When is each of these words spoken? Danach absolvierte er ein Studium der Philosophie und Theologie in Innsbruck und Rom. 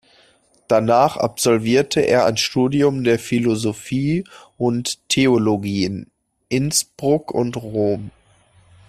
Danach 0.67 1.15
absolvierte 1.15 2.01
er 2.01 2.25
ein 2.25 2.35
Studium 2.35 3.03
der 3.03 3.19
Philosophie 3.19 4.23
und 4.57 4.97
Theologie 5.09 5.83
in 5.85 6.07
Innsbruck 6.49 7.31
und 7.31 7.55
Rom. 7.57 8.09